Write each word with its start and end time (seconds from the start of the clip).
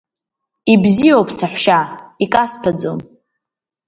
Ибзиоуп, 0.73 1.29
саҳәшьа, 1.37 1.79
икасҭәаӡом. 2.23 2.99